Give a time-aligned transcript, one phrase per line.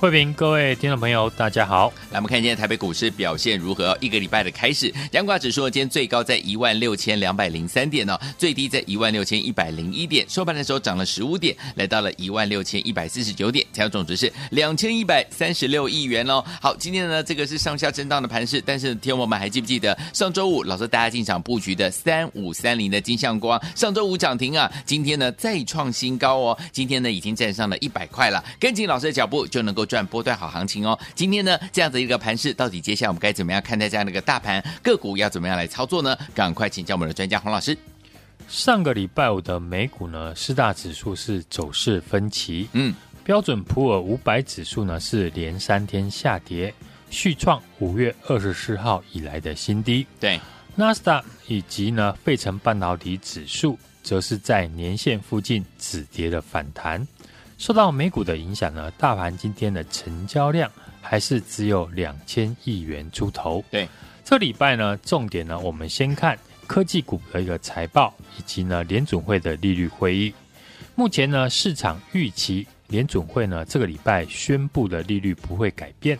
[0.00, 1.92] 慧平，各位听众朋友，大家好。
[2.12, 3.98] 来，我们看今天台北股市表现如何？
[4.00, 16.44] 一个礼拜的开始，加权指数今天最高在一万六千两百零三点呢，最低在一万六千一百零一点，收盘的时候涨了十五点，来到了一万六千一百四十九点，成交总值是两千一百三十六亿元哦。
[16.62, 36.16] 好，今天呢，这个是上下震荡的盘势，但是听我们还记不记得上周五老师大家进场布局的三五三零的金像光，上周五涨停啊，今天呢再创新高哦，今天呢已经站上了一百块了，跟紧老师的脚步就能够赚波段好行情哦，今天呢这样的一个盘势，到底接下来我们该怎么样看待这样的一个大盘个股要怎么样来操作呢？
[36.34, 37.76] 赶快请教我们的专家洪老师。
[38.46, 42.68] 上个礼拜五的美股呢，四大指数是走势分歧。
[42.72, 46.72] 嗯，标准普尔五百指数呢是连三天下跌，
[47.10, 50.06] 续创五月二十四号以来的新低。
[50.18, 50.40] 对，
[50.74, 57.06] 纳斯达以及呢费城半导体指数则是在年线附近止跌的反弹。
[57.58, 60.70] 受到美股的影响呢，大盘今天的成交量
[61.02, 63.62] 还是只有两千亿元出头。
[63.68, 63.86] 对，
[64.24, 70.32] 这礼拜呢，重点呢，我们先看科技股的一个财报，以及呢联准会的利率会议。
[70.94, 76.16] 目前呢，市场预期联准会呢这个礼拜宣布的利率不会改变，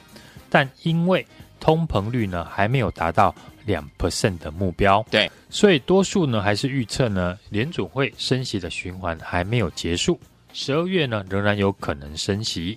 [0.51, 1.25] 但因为
[1.61, 3.33] 通膨率呢还没有达到
[3.65, 10.19] 两 percent 的目标，对，所以多数呢还是预测呢联准会升息的循环还没有结束。
[10.61, 12.77] 十二月呢，仍然有可能升息。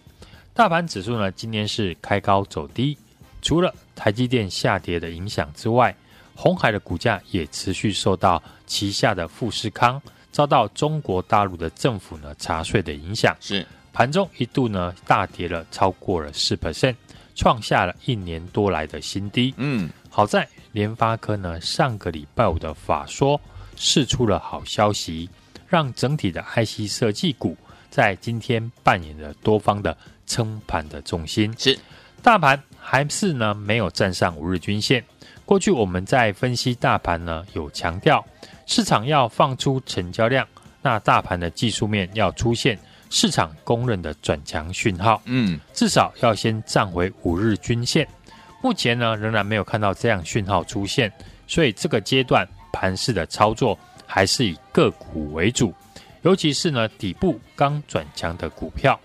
[0.54, 2.96] 大盘指数呢，今天是开高走低，
[3.42, 5.96] 除了台积电下跌的影响之外，
[6.36, 10.00] 红海的股价也持续受到旗下的富士康
[10.32, 16.96] 遭到中国大陆的政府呢查税的影响，是盘中一度呢大跌了超过了四 percent，
[17.34, 19.56] 创下了一年多来的新低。
[19.58, 23.42] 嗯，好在联发科呢上个礼拜五的法说
[23.76, 25.28] 释出了好消息。
[25.68, 27.56] 让整体的 IC 设计股
[27.92, 31.54] 在今天扮演了多方的撑盘的重心。
[31.60, 31.78] 是，
[32.24, 35.04] 大盘还是呢没有站上五日均线。
[35.46, 38.26] 过去我们在分析大盘呢，有强调
[38.66, 40.48] 市场要放出成交量，
[40.82, 42.80] 那大盘的技术面要出现
[43.12, 45.22] 市场公认的转强讯号。
[45.26, 48.08] 嗯，至少要先站回五日均线。
[48.64, 51.12] 目前呢仍然没有看到这样讯号出现，
[51.46, 53.78] 所以这个阶段盘市的操作。
[54.14, 55.74] 还是以个股为主，
[56.24, 59.00] 尤其是呢底部刚转强的股票。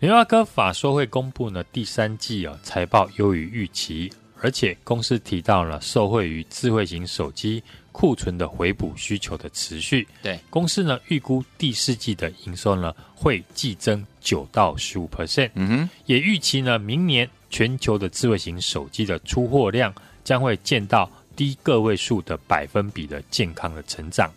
[0.00, 7.62] 联发科法说会公布呢第三季啊财报优于预期，而且公司提到了受惠于智慧型手机
[7.92, 10.08] 库存的回补需求的持续。
[10.22, 15.50] 对，公司呢预估第四季的营收呢会季增九到十五 percent。
[15.54, 19.94] 嗯哼，也预期呢明年全球的智慧型手机的出货量
[20.24, 24.28] 将会见到低个位数的百分比的健康的成长。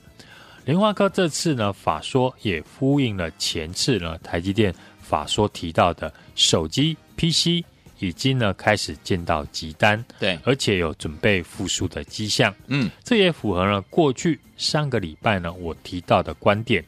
[0.65, 7.63] 联发科这次呢法说也呼应了前次呢台积电法说提到的手机 PC
[7.99, 12.53] 已经呢开始见到急单，对，而且有准备复苏的迹象。
[12.67, 16.83] 嗯，这也符合了过去上个礼拜呢我提到的观点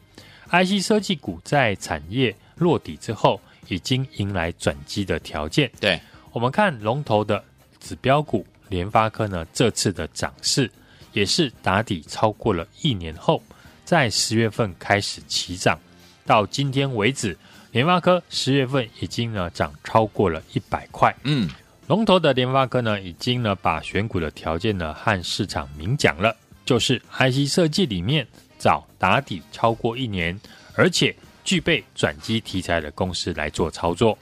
[0.50, 5.70] ，IC 设计股在产业落底之后，已经迎来转机的条件。
[5.80, 5.98] 对，
[6.32, 7.42] 我们看龙头的
[7.78, 10.70] 指标股联发科呢这次的涨势
[11.12, 13.40] 也是打底超过了一年后。
[13.88, 15.78] 在十月份开始起涨，
[16.26, 17.34] 到今天为止，
[17.72, 21.10] 联发科十月份已经呢涨超过了一百块。
[21.22, 21.48] 嗯，
[21.86, 28.26] 龙头的联发科呢，已经呢把选股的条件呢和市场明讲了，就是 IC 设计里面
[28.58, 30.38] 找打底超过一年，
[30.74, 34.18] 而且具备转机题材的公司来做操作。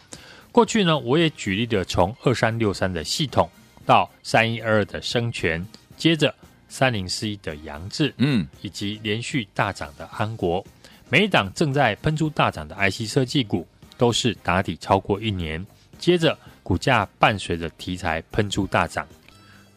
[0.52, 3.50] 过去呢，我也举例的从二三六三的系统
[3.84, 5.66] 到三一二二的生全，
[5.96, 6.32] 接着。
[6.76, 10.62] 三零四一的杨志，嗯，以及连续大涨的安国，
[11.08, 13.66] 每一档正在喷出大涨的 IC 设计股，
[13.96, 15.64] 都是打底超过一年，
[15.98, 19.08] 接着股价伴随着题材喷出大涨，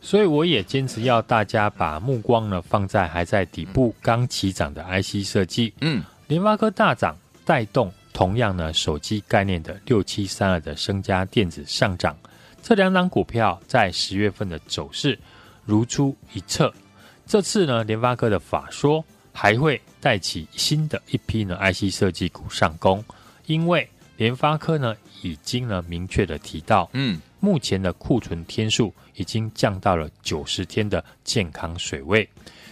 [0.01, 12.13] 所以我也坚持要大家把目光呢放在还在底部刚起涨的 IC 设计，嗯，联发科大涨带动同样呢手机概念的六七三二的升家电子上涨，
[12.62, 15.18] 这两档股票在十月份的走势。
[15.66, 16.74] 如出一辙，
[17.30, 23.06] 这次呢，联发科的法说还会带起新的一批呢 IC 设计股上攻，
[23.46, 23.88] 因为
[24.18, 32.28] 联发科呢已经呢明确的提到，嗯，目前的库存天数已经降到了九十天的健康水位，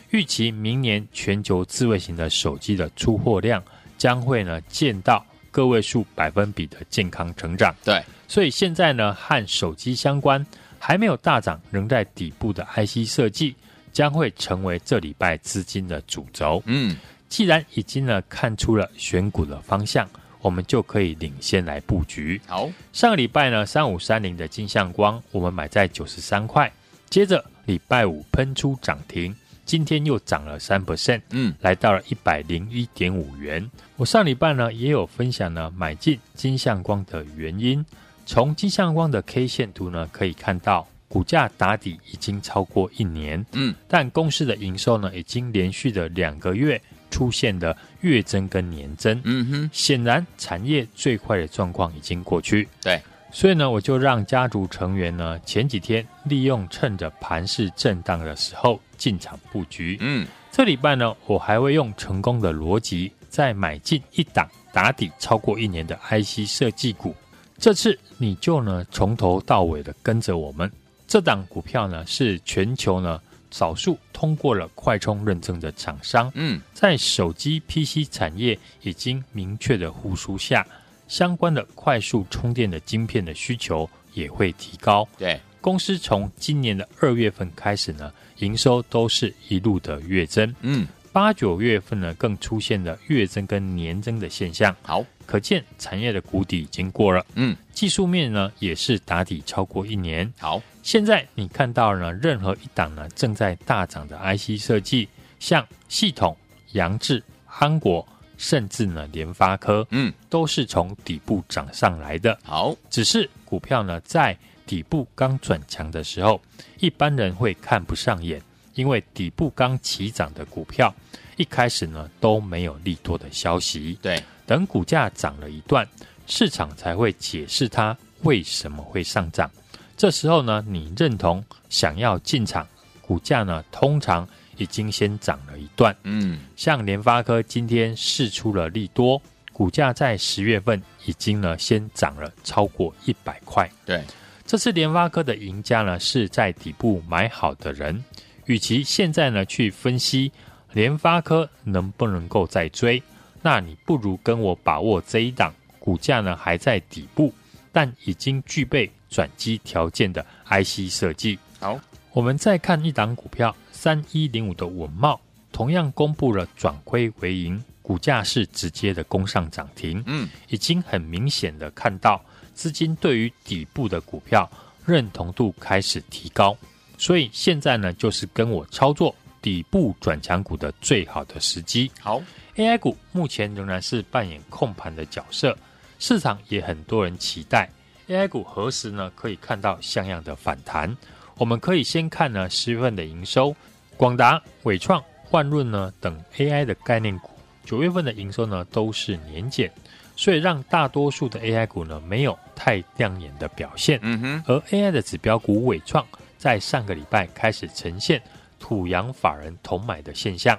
[0.10, 3.64] 预期明年全球智慧型的手机的出货量
[3.96, 7.76] 将会呢见到个位数百分比的健康成长。
[7.86, 10.44] 对，所以现在呢，和手机相关
[10.80, 13.56] 还没有大涨，仍在底部的 IC 设计，
[13.98, 16.62] 将会成为这礼拜资金的主轴。
[16.68, 16.96] 嗯，
[17.28, 20.08] 既然已经呢看出了选股的方向，
[20.40, 22.40] 我们就可以领先来布局。
[22.46, 26.72] 好，上个礼拜呢，三五三零的金相光，我们买在九十三块，
[27.10, 29.36] 接着礼拜五喷出涨停。
[29.66, 33.68] 今天又涨了三 percent，嗯，来到了一百零一点五元。
[33.96, 37.84] 我上礼拜呢也有分享呢买进金相光的原因。
[38.28, 53.02] 从金相光的 K 线图呢可以看到，股价打底已经超过一年，嗯，但公司的营收呢已经连续的两个月出现了月增跟年增，嗯哼，显然产业最快的状况已经过去，对。
[53.30, 59.98] 所以呢，我就让家族成员呢前几天利用趁着盘势震荡的时候进场布局。
[60.00, 67.14] 嗯，这礼拜呢，我还会用成功的逻辑再买进一档打底超过一年的 IC 设计股。
[67.58, 70.72] 这次你就呢从头到尾的跟着我们。
[71.08, 76.30] 这档股票呢是全球呢少数通过了快充认证的厂商。
[76.36, 80.66] 嗯，在手机 PC 产业已经明确的复苏下。
[81.08, 85.08] 相关的快速充电的晶片的需求也会提高。
[85.18, 90.54] 对，公司从今年的二月份开始呢，营收都是一路的月增。
[90.60, 90.86] 嗯，
[91.18, 94.76] 八九月份呢，更出现了月增跟年增的现象。
[94.84, 97.26] 好，可见产业的谷底已经过了。
[97.34, 100.32] 嗯，技术面呢也是打底超过一年。
[100.38, 105.10] 好，现在你看到呢，任何一档呢正在大涨的 IC 设计，
[105.40, 106.38] 像系统、
[106.74, 108.08] 杨志、安国。
[108.38, 112.38] 甚至呢，联发科，嗯，都是从底部涨上来的。
[112.44, 114.38] 好，只是股票呢，在
[114.68, 116.40] 底部刚转强的时候，
[116.80, 118.40] 一般人会看不上眼，
[118.78, 120.94] 因为底部刚起涨的股票，
[121.36, 124.00] 一开始呢都没有利多的消息。
[124.02, 125.86] 对，等股价涨了一段，
[126.28, 129.52] 市场才会解释它为什么会上涨。
[129.98, 132.66] 这时候呢，你认同想要进场，
[133.02, 134.26] 股价呢通常。
[134.60, 139.22] 已经先涨了一段，嗯，像联发科今天试出了利多，
[139.54, 143.70] 股价在十月份已经呢先涨了超过一百块。
[143.86, 144.04] 对，
[144.48, 148.04] 这次联发科的赢家呢是在底部买好的人，
[148.48, 150.32] 与其现在呢去分析
[150.74, 153.02] 联发科能不能够再追，
[153.42, 157.34] 那你不如跟我把握这一档股价呢还在底部，
[157.72, 161.40] 但已经具备转机条件的 IC 设计。
[161.60, 161.80] 好，
[162.12, 163.56] 我们再看一档股票。
[163.72, 165.20] 三一零五的稳懋
[165.52, 170.04] 同样公布了转亏为盈，股价是直接的攻上涨停。
[170.08, 172.20] 嗯，已经很明显的看到
[172.56, 174.50] 资金对于底部的股票
[174.84, 176.58] 认同度开始提高，
[176.98, 181.92] 所以现在呢，就是跟我操作底部转强股的最好的时机。
[182.02, 182.22] 好
[182.56, 185.58] ，AI 股目前仍然是扮演控盘的角色，
[186.00, 187.70] 市场也很多人期待
[188.08, 190.96] AI 股何时呢可以看到像样的反弹。
[191.38, 193.56] 我们可以先看呢十月份的营收，
[193.96, 197.30] 广达、伟创、万润呢等 AI 的概念股，
[197.64, 199.72] 九月份的营收呢都是年减，
[200.16, 204.00] 所以让大多数的 AI 股呢没有太亮眼的表现。
[204.02, 206.04] 嗯哼，而 AI 的指标股伟创
[206.38, 208.22] 在上个礼拜开始呈现
[208.60, 210.58] 土洋法人同买的现象，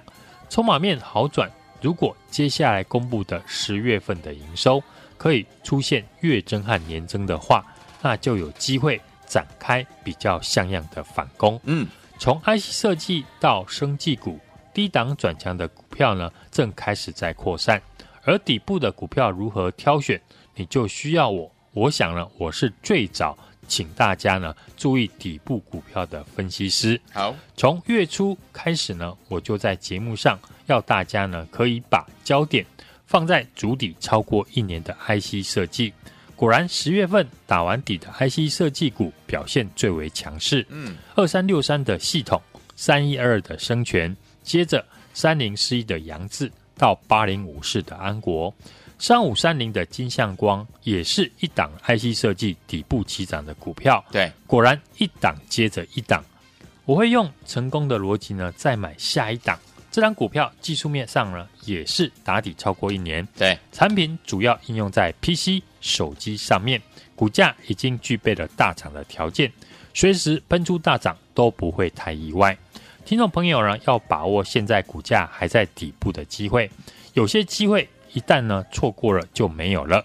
[0.49, 1.51] 筹码面好转。
[1.81, 4.83] 如果接下来公布的十月份的营收
[5.17, 7.65] 可以出现月增和年增的话，
[8.03, 9.01] 那就有机会。
[9.31, 11.61] 展开比较像样的反攻。
[11.65, 11.87] 嗯，
[12.19, 14.41] 从 IC 设计到生技股，
[14.73, 17.79] 低档转强的股票呢，正开始在扩散。
[18.25, 20.19] 而底部的股票如何挑选，
[20.55, 21.53] 你就需要我。
[21.75, 23.37] 我想呢，我是最早
[23.69, 27.01] 请大家呢注意底部股票的分析师。
[27.13, 32.67] 好，从月初开始呢，我就在节目上要大家呢可以把焦点
[33.07, 35.93] 放在主底超过一年的 IC 设计。
[36.35, 40.65] 果然，十月份打完底的 IC 设计股表现最为强势。
[40.69, 42.41] 嗯，二三六三的系统，
[42.77, 48.55] 三一二二的生全，接着三零四一的扬智，到八零五四的安国，
[48.99, 54.05] 三五三零的金相光，也是一档 IC 设计底部起涨的股票。
[54.11, 56.25] 对，果然一档接着一档，
[56.85, 59.59] 我会用成功的逻辑呢，再买下一档。
[59.91, 63.27] 这张股票技术面上呢，也是打底超过一年。
[63.37, 65.63] 对，产品主要应用在 PC。
[65.81, 66.83] 手机上面，
[67.15, 69.51] 股价已经具备了大涨的条件，
[69.95, 72.59] 随时喷出大涨都不会太意外。
[73.05, 76.69] 听众朋友呢，要把握现在股价还在底部的机会，
[77.15, 80.05] 有些机会一旦呢错过了就没有了。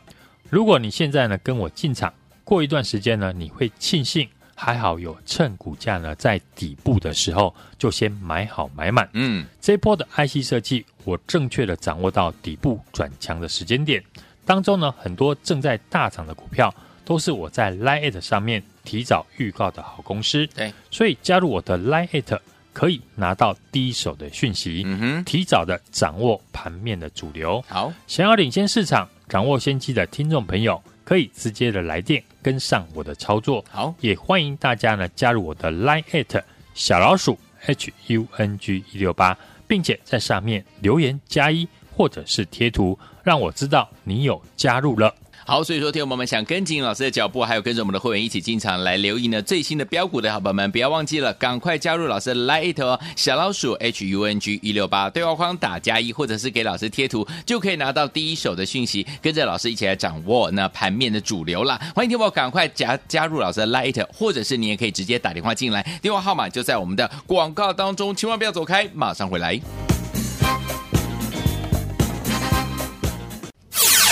[0.49, 9.09] 如果你现在呢跟我进场，过一段时间呢，你会庆幸还好有趁股价呢在底部的时候就先买好买满。
[9.13, 14.03] 嗯，这一波的 IC 设计，我正确的掌握到底部转强的时间点。
[14.45, 16.73] 当中呢，很多正在大涨的股票，
[17.05, 20.45] 都是我在 Line@ 上面提早预告的好公司。
[20.47, 22.39] 对，所以加入我的 Line@
[22.73, 27.63] 可以拿到第一手的讯息，嗯哼，提早的掌握盘面的主流。
[27.67, 33.63] 好，想要领先市场、掌握先机的听众朋友，可以直接的来电跟上我的操作。
[33.69, 39.37] 好，也欢迎大家呢加入我的 Line@ at 小老鼠 H U N G 一六八，
[39.67, 45.13] 并且在上面留言加一或者是贴图，让我知道你有加入了。
[45.45, 61.77] 好，所以说，听友们想跟紧老师的脚步，还有跟着我们的会员一起进场来留意呢最新的标股的好朋友们，不要忘记了，赶快加入老师的 Lite 哦，小老鼠 H U N G 一六八对话框打加一，或者是给老师贴图，就可以拿到第一手的讯息，跟着老师一起来掌握那盘面的主流啦。
[61.93, 69.59] 欢迎听我赶快加加入老师的 Lite，或者是你也可以直接打电话进来，电话号码就在我们的广告当中，千万不要走开，马上回来。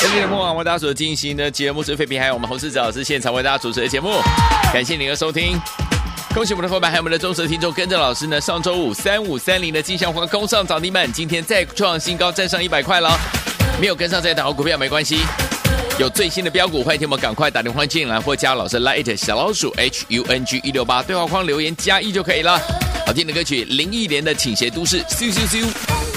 [0.01, 4.19] 今天的梦网为大家所进行的节目是废品，还有我们洪世哲老师现场为大家主持的节目，
[4.73, 5.55] 感谢您的收听，
[6.33, 13.15] 恭喜我们的伙伴还有我们的忠实听众，跟着老师呢，上周五三五三零的金像华攻上涨停板，今天再创新高，站上一百块了，
[13.79, 15.19] 没有跟上这档好股票没关系，
[15.99, 22.59] 有最新的标股，欢迎听我们赶快打电话进来或加老师 Light 小老鼠 H U N G 一六八对话框留言加一就可以了。
[23.05, 26.10] 好听的歌曲林忆莲的倾斜都市，咻咻咻。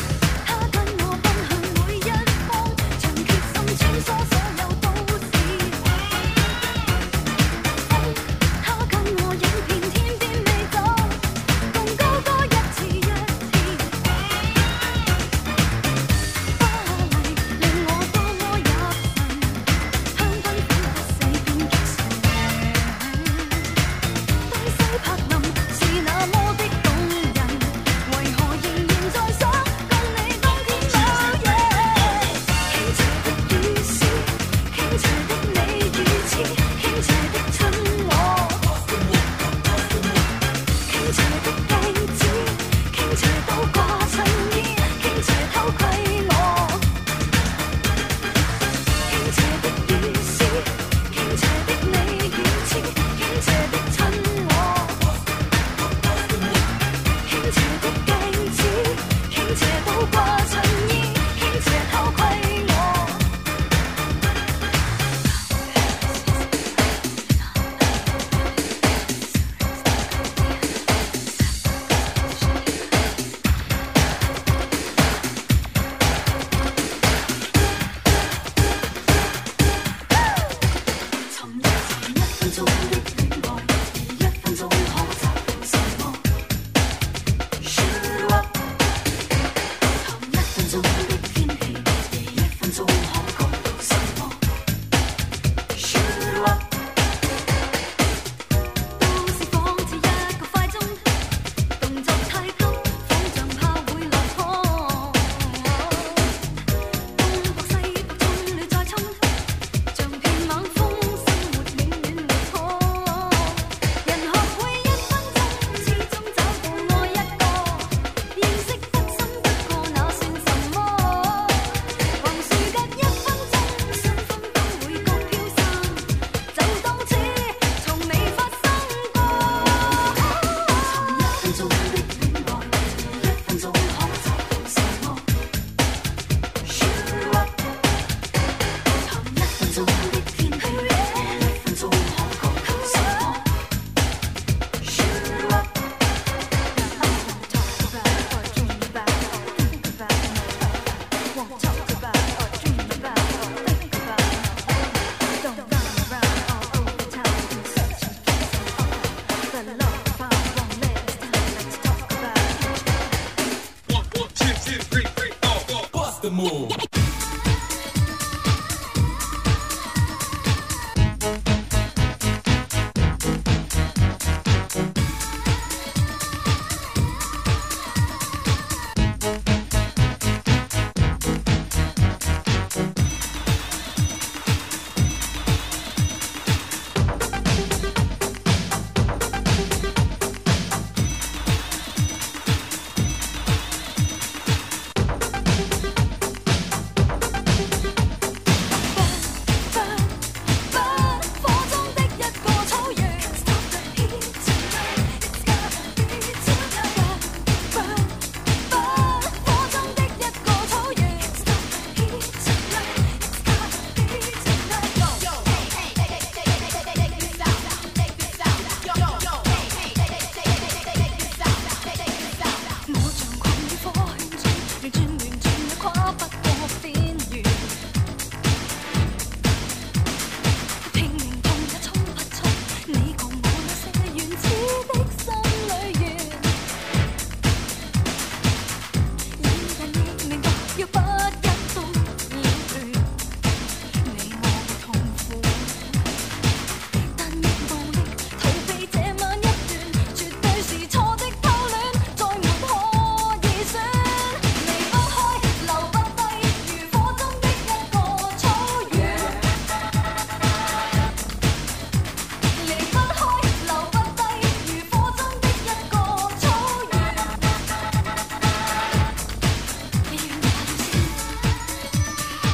[60.13, 60.44] 我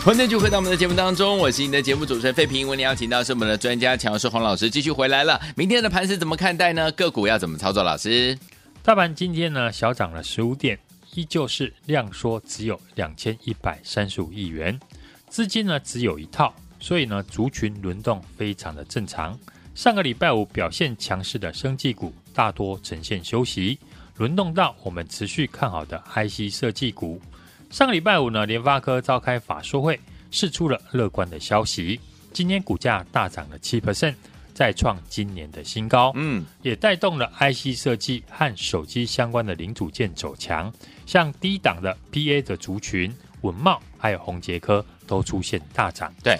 [0.02, 2.66] 欢迎继续回到我们的节目当中，我是你的节目主持人费平。
[2.66, 5.38] 为你邀请到是我们的专家强势洪老师继续回来了。
[5.54, 6.90] 明天的盘势怎么看待呢？
[6.92, 7.83] 个股要怎么操作？
[7.83, 8.37] 老师，
[8.83, 10.78] 大盘今天呢小涨了十五点，
[11.14, 14.80] 依旧是量缩只有两千一百三十五亿元，
[15.28, 19.38] 资金呢只有一套，所以呢族群轮动非常的正常。
[19.75, 23.78] 上个礼拜五表现强势的生技股大多呈现休息，
[24.16, 27.21] 轮动到我们持续看好的 IC 设计股。
[27.70, 29.98] 上个礼拜五呢，联发科召开法说会，
[30.32, 32.00] 释出了乐观的消息。
[32.32, 34.16] 今天股价大涨了七 percent，
[34.52, 36.10] 再创今年的新高。
[36.16, 40.72] 嗯，也带动了 IC 设计和手机相关的零组件走强，
[41.06, 46.12] 像低档的 PA 的族群，稳茂还有宏杰科都出现大涨。
[46.24, 46.36] 对，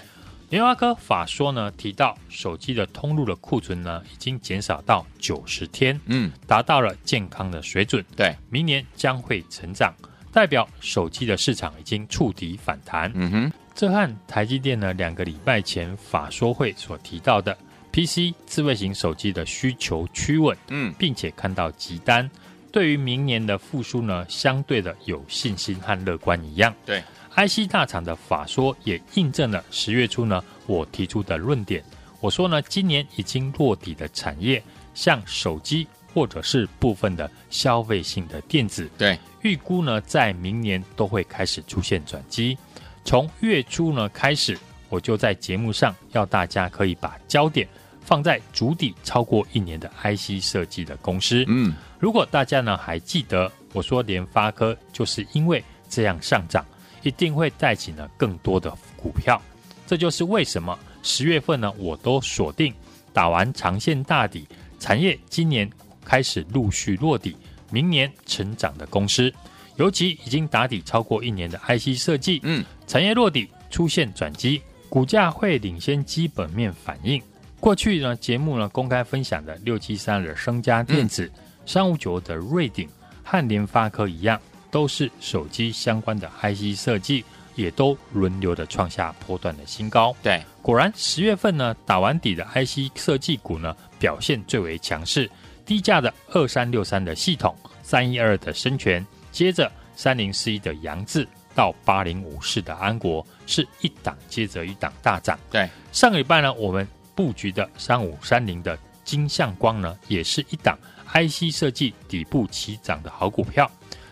[0.49, 8.03] 联发科法说呢提到，手机的通路的库存呢已经减少到九十天，嗯，达到了健康的水准。
[8.17, 9.95] 对，明年将会成长。
[10.31, 17.57] 代表手机的市场已经触底反弹，嗯哼，这和台积电呢两个礼拜前法说会所提到的
[17.91, 22.29] PC 智慧型手机的需求趋稳，嗯，并且看到急单，
[22.71, 26.73] 对于明年的复苏呢相对的有信心和乐观一样。
[26.85, 27.03] 对
[27.35, 31.83] ，IC 大厂的法说也印证了十月初呢我提出的论点，
[32.21, 39.17] 我说呢今年已经落底的产业，像手机或者是部分的消费性的电子，对。
[39.41, 42.57] 预估呢，在明年都会开始出现转机。
[43.03, 47.67] 从月初呢开始，我就在节目上要大家可以把焦点
[48.01, 51.43] 放在主底超过一年的 IC 设计的公司。
[51.47, 56.63] 嗯，如果大家呢还记得我说联发科就是因为这样上涨，
[57.01, 59.41] 一定会带起呢更多的股票。
[59.87, 62.71] 这就是为什么十月份呢我都锁定
[63.11, 64.47] 打完长线大底，
[64.79, 65.67] 产业今年
[66.11, 67.37] 开始陆续落底。
[67.69, 69.33] 明年成长的公司，
[69.77, 77.23] 尤其已经打底超过一年的 IC 设计，嗯，产业落底出现转机，股价会领先基本面反应。
[77.61, 81.31] 过去呢，节目呢公开分享的六七三的升家电子、
[81.65, 82.89] 三五九的瑞鼎
[83.23, 84.37] 和联发科一样，
[84.69, 87.23] 都是手机相关的 IC 设计，
[87.55, 90.13] 也都轮流的创下波段的新高。
[90.21, 95.31] 对，果然十月份呢打完底的 IC 设计股呢表现最为强势。
[95.71, 105.39] 低价的二三六三的系统，三一二的生全，接着三零四一的杨志到八零五四的安国，是一档接着一档大涨。
[105.49, 110.77] 对，上个礼拜呢，我们布局的三五三零的金相光呢，也是一档
[111.13, 113.71] IC 设计底部起涨的好股票。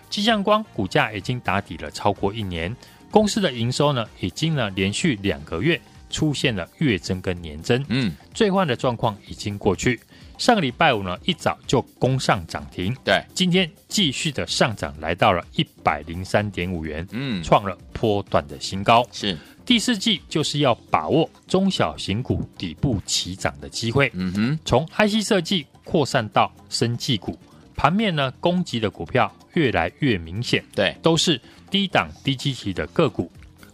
[0.09, 2.73] 金相光股价已经打底了超过一年，
[3.11, 5.77] 公司的营收呢，已经呢连续两个月
[6.09, 7.83] 出现了月增跟年增。
[7.89, 9.99] 嗯，最坏的状况已经过去。
[10.39, 12.95] 上个礼拜五呢，一早就攻上涨停。
[13.03, 19.05] 对，今天继续的上涨，来到了一百零三点五元，嗯，创了波段的新高。
[19.11, 24.09] 是第四季就是要把握中小型股底部起涨的机会。
[24.13, 27.37] 嗯哼，从 IC 设计扩散到生技股，
[27.75, 30.63] 盘面呢攻击的股票越来越明显。
[30.73, 33.29] 对，都是低档低基期的个股。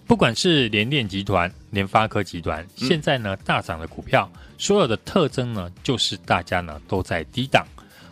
[0.07, 7.65] 不管是联电集团、联发科集团，现在呢大涨的股票，所有的特征呢，就是大家呢都在低档。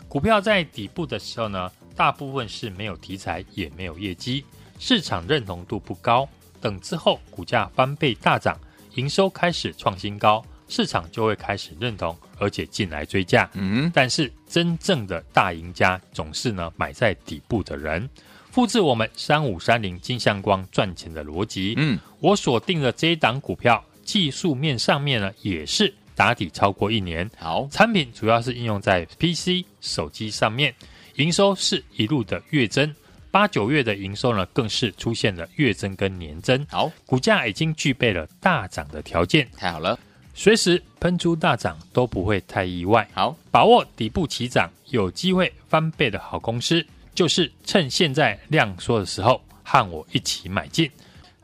[0.08, 4.44] 股票在底部的时候呢，大部分是没有题材，也没有业绩，
[4.80, 6.28] 市场认同度不高。
[6.62, 8.58] 等之后股价翻倍大涨，
[8.96, 13.50] 营收开始创新高，市场就会开始认同，而且进来追价。
[13.54, 18.10] 嗯，但是真正的大赢家总是呢买在底部的人。
[18.52, 27.30] 复制我们三五三零金相光赚钱的逻辑，嗯，我锁定的这一档股票，技术面上面呢也是打底超过一年。
[27.38, 30.74] 好，产品主要是应用在 PC 手机上面，
[31.16, 32.94] 营收是一路的月增，
[33.32, 36.66] 八九月的营收呢更是出现了月增跟年增。
[36.70, 39.98] 好，股价已经具备了大涨的条件，太好了，
[40.34, 43.08] 随时喷出大涨都不会太意外。
[43.14, 46.86] 好，把握底部起涨，有机会翻倍的好公司。
[47.16, 50.90] 就是趁现在量缩的时候，和我一起买进。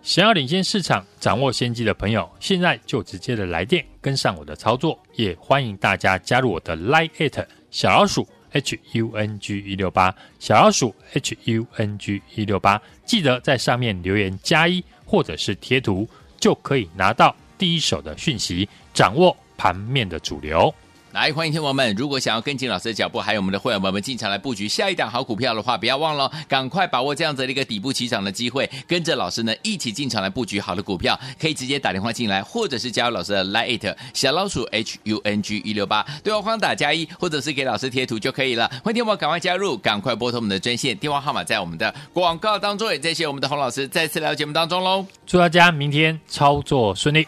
[0.01, 4.97] 想要领先市场、掌握先机的朋友，现在就直接的来电跟上我的操作。
[5.15, 16.07] 也欢迎大家加入我的 Line@ 小老鼠 H U N G 一六八小老鼠 H U N G 一六八，记得在上面留言加一或者是贴图，
[16.39, 20.73] 就可以拿到第一手的讯息，掌握盘面的主流。
[21.19, 38.65] 来，欢迎听众们，如果想要跟进老师的脚步，还有我们的会员们们进场来布局下一档好股票的话，不要忘了，赶快把握这样子的一个底部起涨的机会，跟着老师呢一起进场来布局好的股票，可以直接打电话进来，或者是加入老师的 Line 小老鼠 H U N G 一六八，对话框打加一，或者是给老师贴图就可以了。
[38.82, 45.05] 欢迎听众们赶快加入，赶快拨通我们的专线电话号码，在我们的广告当中，也谢谢我们的洪老师再次来到节目当中喽。
[45.27, 47.27] 祝大家明天操作顺利。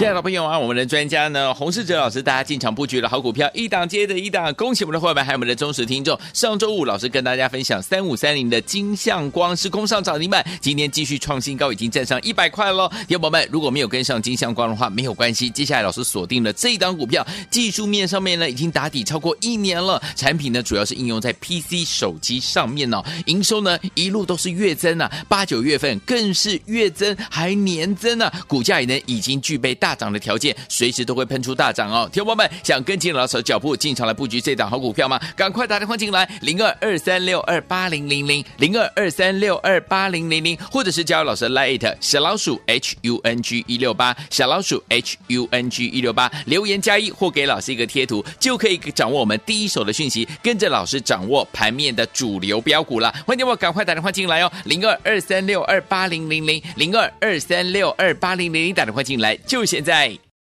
[0.00, 6.18] 亲爱的朋友啊，我们的专家呢，洪世哲老师，大家进场布局的好股票，一档接着一档，恭喜我们的伙伴，还有我们的忠实听众。
[6.32, 12.88] 上周五，老师跟大家分享三五三零的金像光是空上涨停板，今天继续创新高，已经站上一百块喽。
[13.06, 29.89] 听众朋友们，如果没有跟上金像光的话，没有关系，接下来老师锁定了这一档股票，技术面上面呢，已经打底超过一年了，产品呢主要是应用在 PC 手机上面哦，营收呢一路都是月增啊，八九月份更是月增还年增啊，股价也呢已经具备大。
[29.90, 32.08] 大涨的条件，随时都会喷出大涨哦！
[32.12, 35.20] 听友们，想跟进老师的脚步，进场来布局这档好股票吗？
[35.34, 53.12] 赶快打电话进来，零二二三六二八零零零，零二二三六二八零零零，或者是加入老师的 Line 小老鼠 H U N G 一六八，小老鼠 H U N G 一六八，留言加一或给老师一个贴图，就可以掌握我们第一手的讯息，跟着老师掌握盘面的主流标股了。
[53.26, 60.20] 欢迎我赶快打电话进来哦，零二二三六二八零零零，零二二三六二八零零零，打电话进来就写现在。